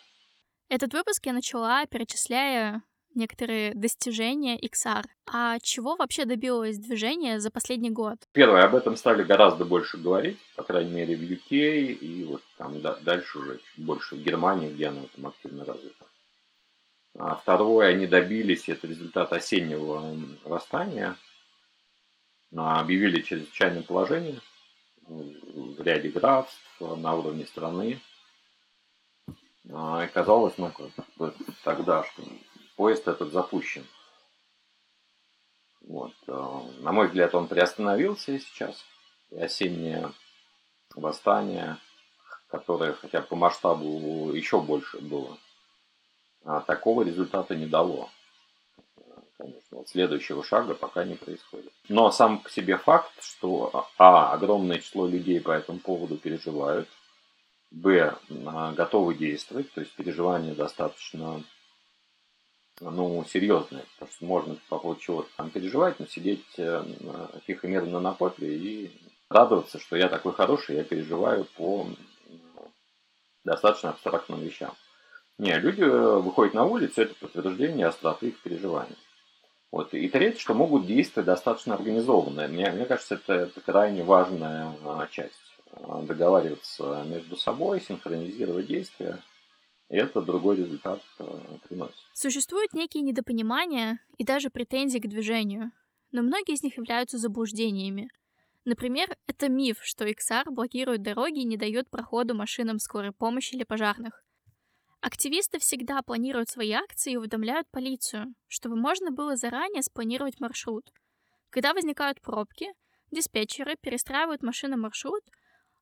[0.69, 2.83] Этот выпуск я начала, перечисляя
[3.17, 5.05] некоторые достижения XR.
[5.27, 8.19] А чего вообще добилось движение за последний год?
[8.33, 12.81] Первое, об этом стали гораздо больше говорить, по крайней мере в UK и вот там
[12.81, 16.07] дальше уже больше в Германии, где оно там активно развито.
[17.19, 21.17] А второе, они добились, это результат осеннего восстания,
[22.55, 24.41] а, объявили чрезвычайное положение
[25.09, 28.01] в ряде графств на уровне страны.
[29.73, 30.71] А, и казалось, ну,
[31.19, 32.23] как тогда, что
[32.77, 33.85] поезд этот запущен.
[35.81, 36.13] Вот.
[36.29, 38.85] А, на мой взгляд, он приостановился сейчас.
[39.31, 40.13] И осеннее
[40.95, 41.79] восстание,
[42.49, 45.37] которое хотя по масштабу еще больше было,
[46.45, 48.09] а такого результата не дало.
[49.37, 51.73] Конечно, вот следующего шага пока не происходит.
[51.89, 56.89] Но сам к себе факт, что а, огромное число людей по этому поводу переживают,
[57.71, 61.43] б, а, готовы действовать, то есть переживания достаточно
[62.81, 66.85] ну, серьезные, потому что можно по поводу чего-то там переживать, но сидеть э,
[67.47, 68.91] тихо мирно на попе и
[69.31, 71.87] радоваться, что я такой хороший, я переживаю по
[73.45, 74.75] достаточно абстрактным вещам.
[75.39, 78.97] Не, люди э, выходят на улицу, это подтверждение остроты их переживаний.
[79.73, 79.93] Вот.
[79.95, 82.49] И третье, что могут действовать достаточно организованно.
[82.49, 84.73] Мне, мне кажется, это, это крайне важная
[85.11, 85.35] часть.
[86.03, 89.19] Договариваться между собой, синхронизировать действия.
[89.89, 91.95] И это другой результат а, приносит.
[92.13, 95.71] Существуют некие недопонимания и даже претензии к движению,
[96.11, 98.09] но многие из них являются заблуждениями.
[98.65, 103.63] Например, это миф, что XR блокирует дороги и не дает проходу машинам скорой помощи или
[103.63, 104.25] пожарных.
[105.01, 110.91] Активисты всегда планируют свои акции и уведомляют полицию, чтобы можно было заранее спланировать маршрут.
[111.51, 112.73] Когда возникают пробки,
[113.13, 115.23] диспетчеры перестраивают машины маршрут,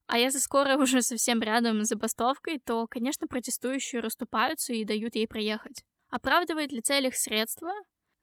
[0.06, 5.26] а если скорая уже совсем рядом с забастовкой, то, конечно, протестующие расступаются и дают ей
[5.26, 5.84] проехать.
[6.10, 7.72] Оправдывает ли цель их средства?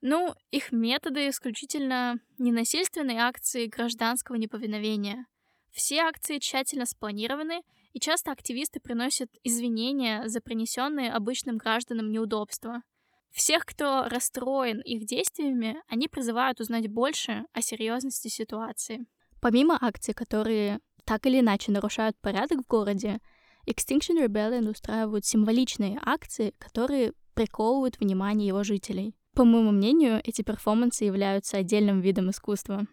[0.00, 5.26] Ну, их методы исключительно ненасильственные акции гражданского неповиновения.
[5.70, 12.82] Все акции тщательно спланированы и часто активисты приносят извинения за принесенные обычным гражданам неудобства.
[13.30, 19.06] Всех, кто расстроен их действиями, они призывают узнать больше о серьезности ситуации.
[19.40, 23.20] Помимо акций, которые так или иначе нарушают порядок в городе,
[23.66, 29.14] Extinction Rebellion устраивают символичные акции, которые приковывают внимание его жителей.
[29.34, 32.86] По моему мнению, эти перформансы являются отдельным видом искусства.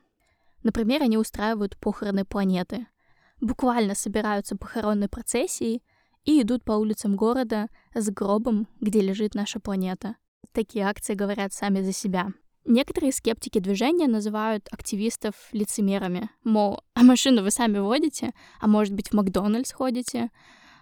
[0.63, 2.87] Например, они устраивают похороны планеты—
[3.41, 5.81] буквально собираются похоронной процессии
[6.25, 10.15] и идут по улицам города с гробом, где лежит наша планета.
[10.51, 12.29] Такие акции говорят сами за себя.
[12.65, 16.29] Некоторые скептики движения называют активистов лицемерами.
[16.43, 20.29] Мол, а машину вы сами водите, а может быть в Макдональдс ходите.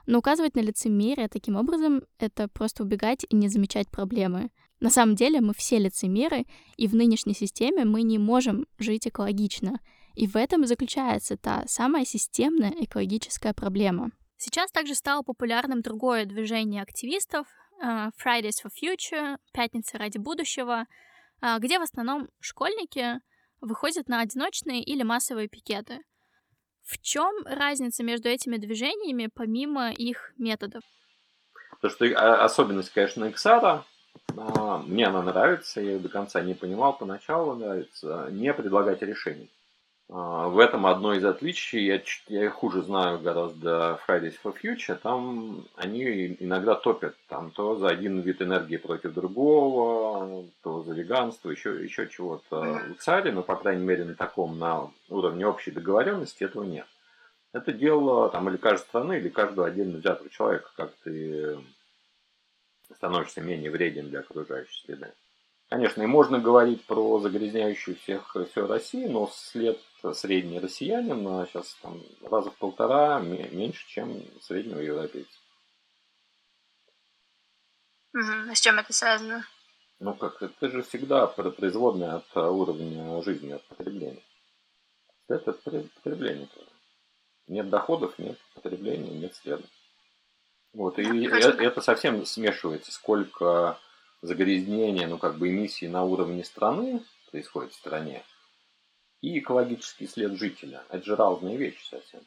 [0.06, 4.50] Но указывать на лицемерие таким образом— это просто убегать и не замечать проблемы.
[4.80, 6.46] На самом деле мы все лицемеры,
[6.78, 9.80] и в нынешней системе мы не можем жить экологично—
[10.18, 14.10] и в этом заключается та самая системная экологическая проблема.
[14.38, 17.46] Сейчас также стало популярным другое движение активистов
[17.84, 20.86] uh, Fridays for Future, Пятница ради будущего,
[21.42, 23.20] где в основном школьники
[23.62, 26.00] выходят на одиночные или массовые пикеты.
[26.84, 30.84] В чем разница между этими движениями, помимо их методов?
[31.82, 33.84] То, что а, особенность, конечно, XR,
[34.88, 39.50] мне она нравится, я ее до конца не понимал, поначалу нравится, не предлагать решений.
[40.10, 41.86] А, в этом одно из отличий.
[41.86, 44.96] Я, я хуже знаю гораздо Fridays for Future.
[44.96, 51.50] Там они иногда топят там то за один вид энергии против другого, то за веганство,
[51.50, 52.82] еще, еще чего-то.
[52.98, 56.88] В ЦАРе, но, по крайней мере, на таком, на уровне общей договоренности этого нет.
[57.54, 61.58] Это дело там или каждой страны, или каждого отдельно взятого человека, как ты
[62.96, 65.12] становишься менее вреден для окружающей среды.
[65.70, 69.78] Конечно, и можно говорить про загрязняющую всех всю Россию, но след
[70.14, 75.40] средний россиянин сейчас там раза в полтора меньше, чем среднего европейца.
[78.14, 78.52] Угу.
[78.52, 79.46] А с чем это связано?
[80.00, 84.24] Ну как, это же всегда производная от уровня жизни, от потребления.
[85.28, 86.48] Это потребление.
[87.48, 89.64] Нет доходов, нет потребления, нет следа.
[90.72, 93.80] Вот, и это совсем смешивается, сколько
[94.22, 98.24] загрязнения, ну как бы эмиссии на уровне страны происходит в стране,
[99.22, 100.84] и экологический след жителя.
[100.90, 102.22] Это же разные вещи совсем.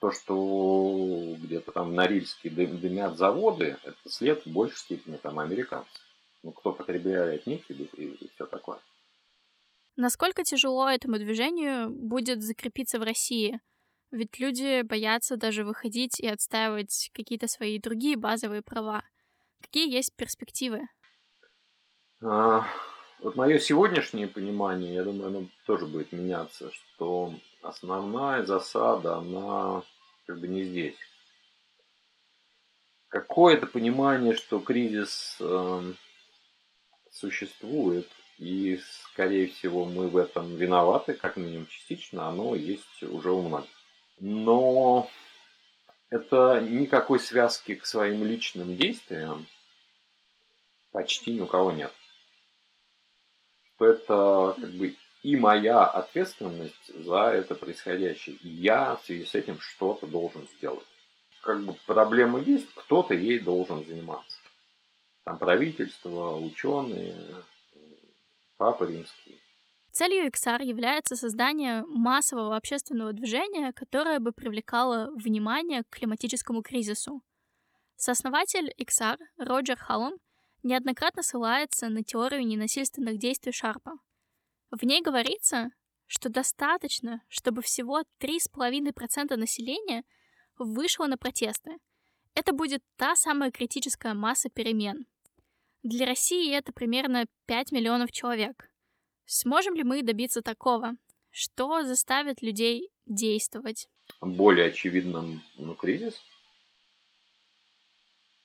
[0.00, 6.02] То, что где-то там в Норильске дымят заводы, это след в большей степени там американцев.
[6.42, 8.78] Ну, кто потребляет и, и, и все такое.
[9.96, 13.60] Насколько тяжело этому движению будет закрепиться в России?
[14.10, 19.04] Ведь люди боятся даже выходить и отстаивать какие-то свои другие базовые права.
[19.64, 20.82] Какие есть перспективы?
[22.22, 22.66] А,
[23.20, 29.82] вот мое сегодняшнее понимание, я думаю, оно тоже будет меняться, что основная засада, она
[30.26, 30.98] как бы не здесь.
[33.08, 35.92] Какое-то понимание, что кризис э,
[37.10, 38.78] существует, и,
[39.12, 43.70] скорее всего, мы в этом виноваты, как минимум частично, оно есть уже у многих.
[44.20, 45.08] Но
[46.14, 49.46] это никакой связки к своим личным действиям
[50.92, 51.92] почти ни у кого нет.
[53.74, 58.36] Что это как бы и моя ответственность за это происходящее.
[58.36, 60.86] И я в связи с этим что-то должен сделать.
[61.42, 64.38] Как бы проблема есть, кто-то ей должен заниматься.
[65.24, 67.16] Там правительство, ученые,
[68.56, 69.40] папа римский.
[69.94, 77.22] Целью XR является создание массового общественного движения, которое бы привлекало внимание к климатическому кризису.
[77.94, 80.14] Сооснователь XR Роджер Халлом
[80.64, 83.92] неоднократно ссылается на теорию ненасильственных действий Шарпа.
[84.72, 85.70] В ней говорится,
[86.08, 90.02] что достаточно, чтобы всего 3,5% населения
[90.58, 91.78] вышло на протесты.
[92.34, 95.06] Это будет та самая критическая масса перемен.
[95.84, 98.68] Для России это примерно 5 миллионов человек.
[99.26, 100.96] Сможем ли мы добиться такого?
[101.30, 103.88] Что заставит людей действовать?
[104.20, 106.20] Более очевидным ну, кризис.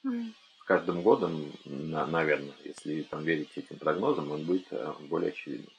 [0.04, 5.74] С каждым годом, на, наверное, если там верить этим прогнозам, он будет э, более очевидным.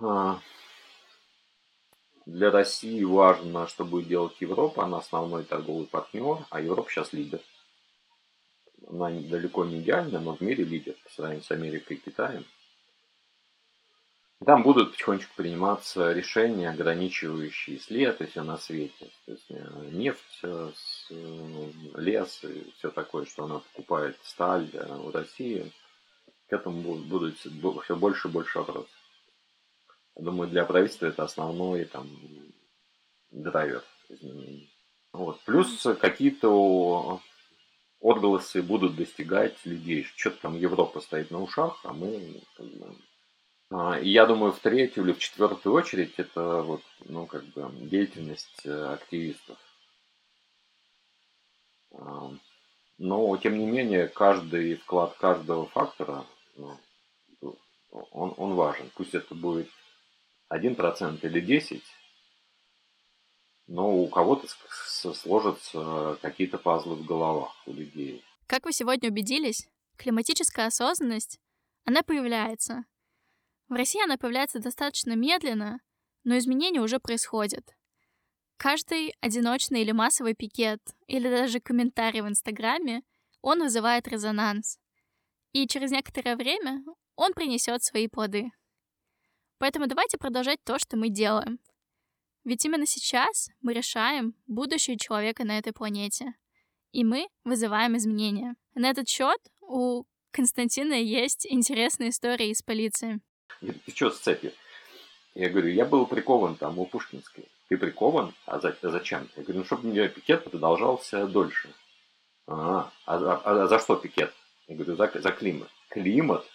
[0.00, 0.40] А,
[2.26, 4.84] для России важно, что будет делать Европа.
[4.84, 7.40] Она основной торговый партнер, а Европа сейчас лидер.
[8.88, 12.44] Она далеко не идеальна, но в мире лидер по сравнению с Америкой и Китаем.
[14.44, 19.10] Там будут потихонечку приниматься решения, ограничивающие след и все на свете.
[19.24, 20.70] То есть э, нефть, э,
[21.10, 25.72] э, лес и все такое, что она покупает, сталь в России.
[26.48, 27.94] К этому будут все больше
[28.28, 28.90] и больше вопросов.
[30.16, 32.08] Думаю, для правительства это основной там
[33.30, 34.70] драйвер изменений.
[35.12, 35.40] Вот.
[35.44, 37.22] Плюс какие-то
[38.02, 40.06] отголосы будут достигать людей.
[40.14, 42.42] Что-то там Европа стоит на ушах, а мы...
[42.58, 42.64] А,
[43.70, 48.64] и я думаю, в третью или в четвертую очередь это вот, ну, как бы деятельность
[48.64, 49.58] э, активистов.
[51.92, 52.30] А,
[52.98, 56.24] но, тем не менее, каждый вклад каждого фактора,
[56.56, 56.78] ну,
[57.90, 58.90] он, он важен.
[58.94, 59.68] Пусть это будет
[60.52, 61.82] 1% или 10%,
[63.66, 64.46] но у кого-то
[65.12, 68.24] сложатся какие-то пазлы в головах у людей.
[68.46, 71.40] Как вы сегодня убедились, климатическая осознанность,
[71.84, 72.84] она появляется.
[73.68, 75.80] В России она появляется достаточно медленно,
[76.24, 77.76] но изменения уже происходят.
[78.56, 83.02] Каждый одиночный или массовый пикет, или даже комментарий в Инстаграме,
[83.42, 84.78] он вызывает резонанс.
[85.52, 86.84] И через некоторое время
[87.16, 88.50] он принесет свои плоды.
[89.58, 91.58] Поэтому давайте продолжать то, что мы делаем.
[92.44, 96.34] Ведь именно сейчас мы решаем будущее человека на этой планете.
[96.92, 98.54] И мы вызываем изменения.
[98.74, 103.20] На этот счет у Константина есть интересная история из полиции.
[103.60, 104.52] Ты что с цепью?
[105.34, 107.44] Я говорю, я был прикован там у Пушкинской.
[107.68, 108.34] Ты прикован?
[108.46, 109.28] А, а зачем?
[109.36, 111.68] Я говорю, ну, чтобы пикет продолжался дольше.
[112.46, 114.32] А, а, а, а за что пикет?
[114.68, 115.68] Я говорю, за, за климат.
[115.88, 116.46] Климат?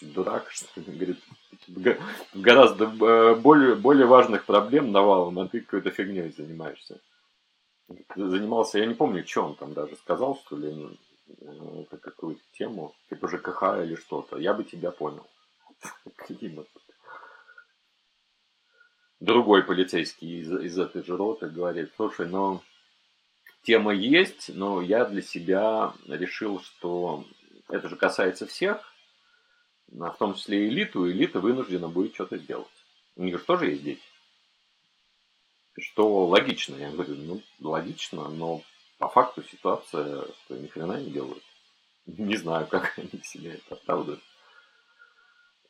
[0.00, 1.18] дурак, что ли, говорит,
[2.34, 7.00] гораздо э, более, более важных проблем навалом, а ты какой-то фигней занимаешься.
[8.14, 10.98] Занимался, я не помню, что он там даже сказал, что ли,
[11.40, 14.38] э, какую-то тему, типа ЖКХ или что-то.
[14.38, 15.26] Я бы тебя понял.
[16.16, 16.68] Климат.
[19.20, 22.62] Другой полицейский из, из этой же роты говорит, слушай, ну,
[23.62, 27.26] тема есть, но я для себя решил, что
[27.68, 28.90] это же касается всех,
[29.88, 32.68] в том числе элиту, элита вынуждена будет что-то сделать.
[33.16, 34.02] У них же тоже есть дети.
[35.78, 38.62] Что логично, я говорю, ну, логично, но
[38.98, 41.42] по факту ситуация, что ни хрена не делают.
[42.06, 44.22] Не знаю, как они себе это оправдывают.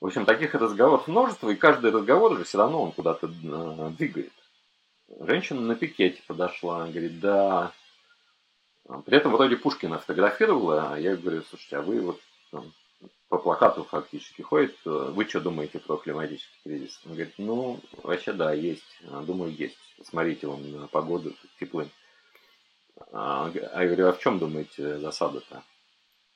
[0.01, 4.33] В общем, таких разговоров множество, и каждый разговор же все равно он куда-то э, двигает.
[5.21, 7.73] Женщина на пикете подошла, говорит, да.
[9.05, 12.21] При этом вроде Пушкина фотографировала, а я говорю, слушайте, а вы вот
[12.51, 12.73] там,
[13.29, 16.99] по плакату фактически ходит, вы что думаете про климатический кризис?
[17.05, 19.79] Он говорит, ну, вообще да, есть, думаю, есть.
[20.03, 21.91] Смотрите, он погоду теплым.
[23.13, 25.63] А, а я говорю, а в чем думаете засада-то?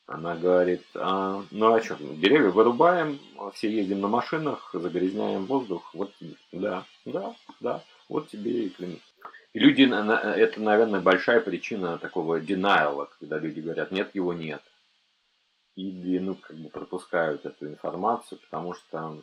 [0.07, 3.19] Она говорит, а, ну а что, деревья вырубаем,
[3.55, 6.13] все едем на машинах, загрязняем воздух, вот
[6.53, 9.01] да, да, да, вот тебе и климат.
[9.55, 14.63] И люди, это, наверное, большая причина такого denial, когда люди говорят, нет, его нет
[15.77, 19.23] или ну, как бы пропускают эту информацию, потому что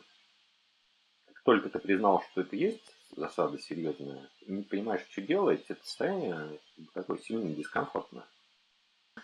[1.26, 6.58] как только ты признал, что это есть засада серьезная, не понимаешь, что делать, это состояние
[6.94, 8.24] такое сильно дискомфортное.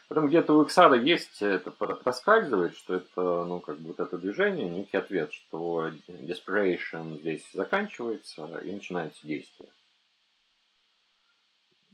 [0.08, 4.68] Потом где-то у Иксара есть, это проскальзывает, что это, ну, как бы вот это движение,
[4.68, 9.68] некий ответ, что desperation здесь заканчивается и начинается действие.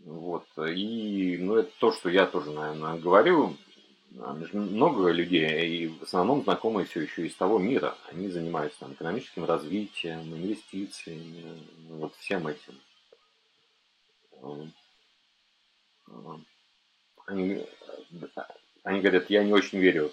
[0.04, 0.46] Вот.
[0.58, 3.56] И, ну, это то, что я тоже, наверное, говорю.
[4.20, 7.96] А, много людей, и в основном знакомые все еще из того мира.
[8.12, 12.78] Они занимаются там, экономическим развитием, инвестициями, вот всем этим.
[17.26, 17.66] Они,
[18.82, 20.12] они говорят, я не очень верю,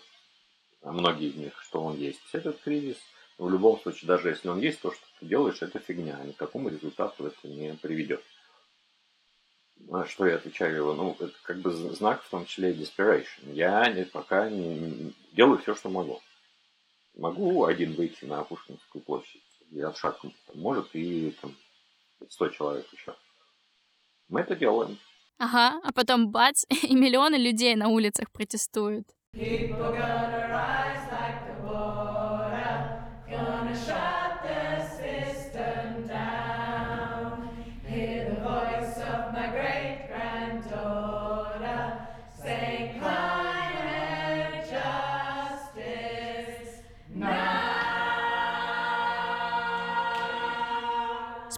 [0.81, 2.97] многие из них, что он есть, этот кризис.
[3.37, 6.19] Но в любом случае, даже если он есть, то, что ты делаешь, это фигня.
[6.23, 8.23] Ни к какому результату это не приведет.
[9.87, 10.93] На что я отвечаю?
[10.93, 13.53] Ну, это как бы знак в том числе desperation.
[13.53, 16.21] Я пока не, делаю все, что могу.
[17.15, 19.41] Могу один выйти на Пушкинскую площадь.
[19.71, 20.19] Я шаг,
[20.53, 21.55] может, и там
[22.29, 23.15] 100 человек еще.
[24.29, 24.97] Мы это делаем.
[25.37, 29.07] Ага, а потом бац, и миллионы людей на улицах протестуют.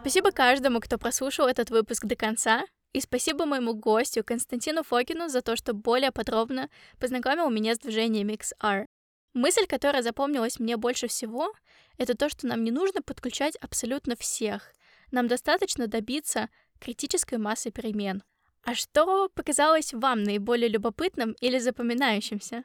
[0.03, 2.65] Спасибо каждому, кто прослушал этот выпуск до конца.
[2.93, 6.69] И спасибо моему гостю Константину Фокину за то, что более подробно
[6.99, 8.85] познакомил меня с движением XR.
[9.33, 11.53] Мысль, которая запомнилась мне больше всего,
[11.97, 14.71] это то, что нам не нужно подключать абсолютно всех.
[15.09, 18.21] Нам достаточно добиться критической массы перемен.
[18.63, 22.63] А что показалось вам наиболее любопытным или запоминающимся?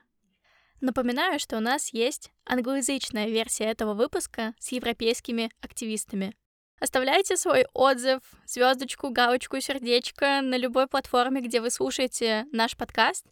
[0.82, 6.36] Напоминаю, что у нас есть англоязычная версия этого выпуска с европейскими активистами.
[6.80, 13.26] Оставляйте свой отзыв, звездочку, галочку, сердечко на любой платформе, где вы слушаете наш подкаст.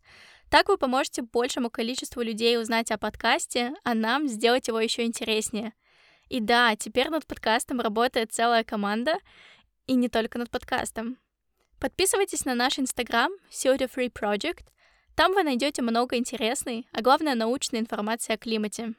[0.50, 5.74] Так вы поможете большему количеству людей узнать о подкасте, а нам сделать его еще интереснее.
[6.28, 9.18] И да, теперь над подкастом работает целая команда,
[9.86, 11.18] и не только над подкастом.
[11.78, 14.64] Подписывайтесь на наш инстаграм CO2 Free Project.
[15.14, 18.94] Там вы найдете много интересной, а главное научной информации о климате.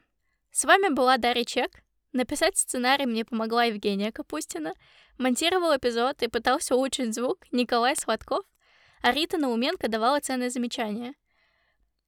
[0.50, 1.82] С вами была Дарья Чек.
[2.12, 4.74] Написать сценарий мне помогла Евгения Капустина,
[5.18, 8.44] монтировал эпизод и пытался улучшить звук Николай Сладков,
[9.02, 11.14] а Рита Науменко давала ценные замечания.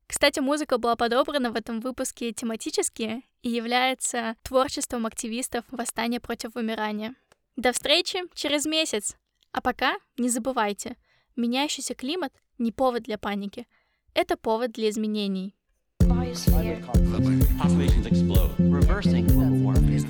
[0.07, 7.15] Кстати, музыка была подобрана в этом выпуске тематически и является творчеством активистов восстания против вымирания.
[7.57, 9.17] До встречи через месяц!
[9.53, 10.97] А пока не забывайте,
[11.37, 13.67] меняющийся климат не повод для паники,
[14.15, 15.55] это повод для изменений.
[17.61, 18.60] Populations explode,
[18.91, 20.05] reversing global warming.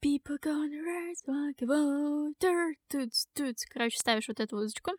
[0.00, 2.74] People gonna rise like water.
[2.90, 3.64] Туц, туц.
[3.70, 4.92] Короче, ставишь вот эту музычку.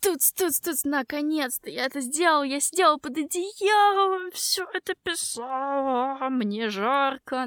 [0.00, 0.84] Туц, туц, туц.
[0.84, 2.42] Наконец-то я это сделал.
[2.42, 6.28] Я сидела под одеялом, все это писала.
[6.30, 7.46] Мне жарко.